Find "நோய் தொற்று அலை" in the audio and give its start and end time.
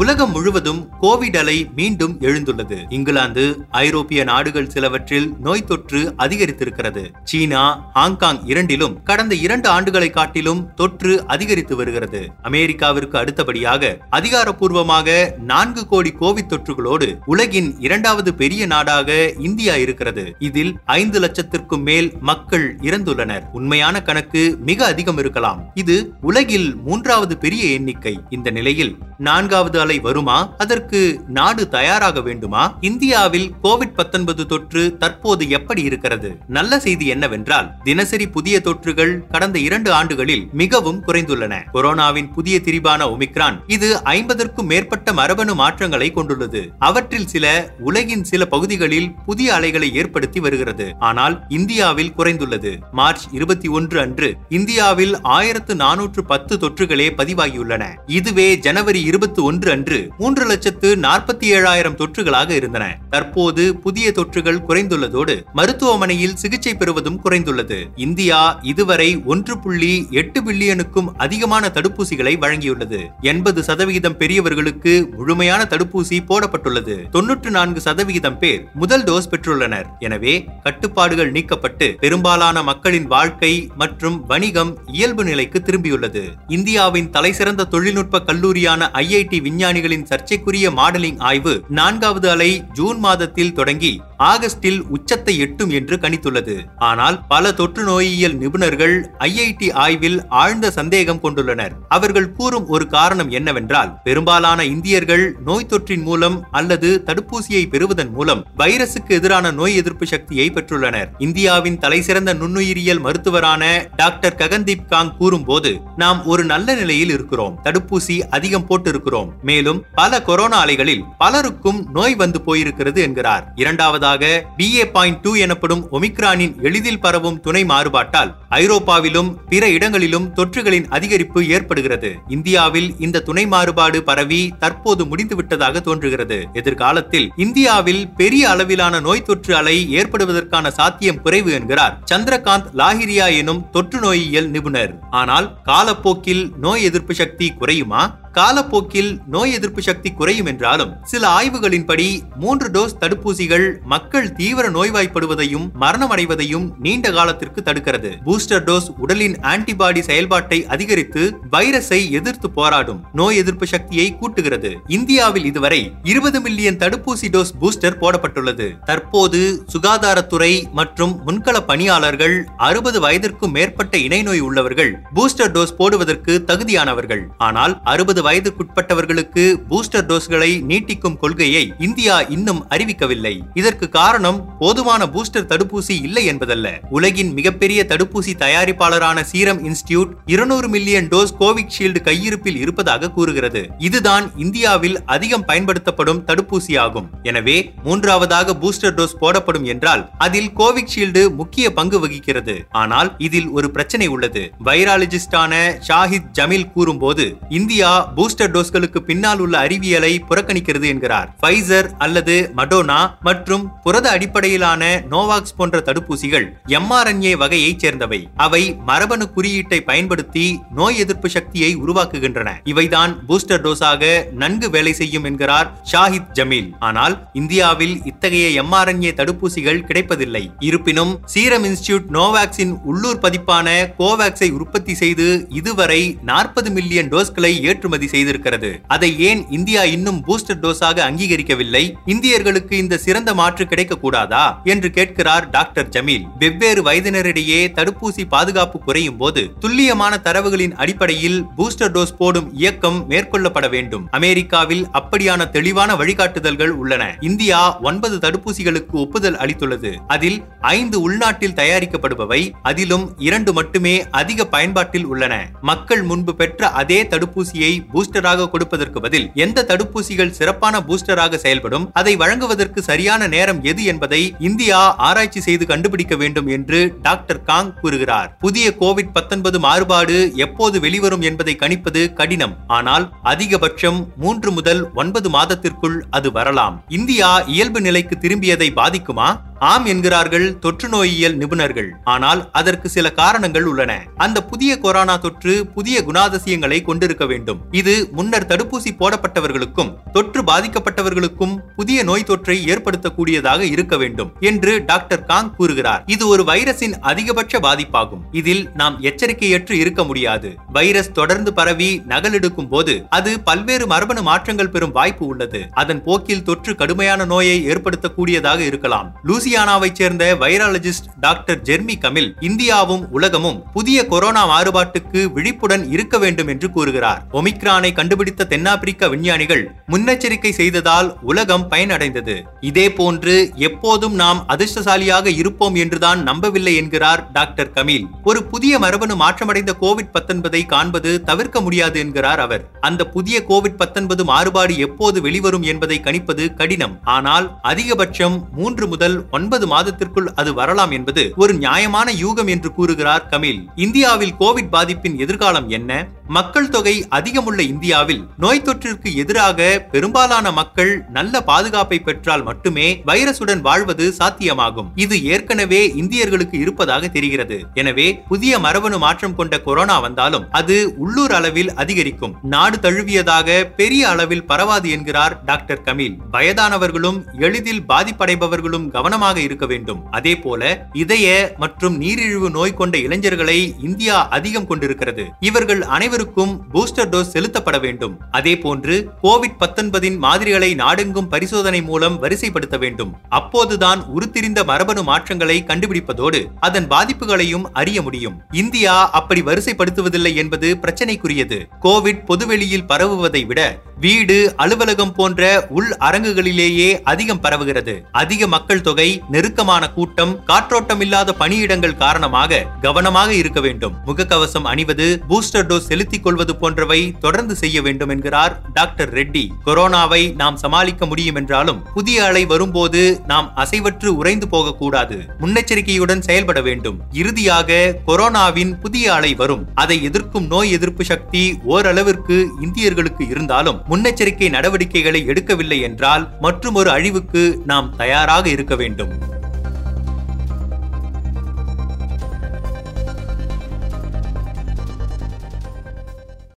139.00-139.76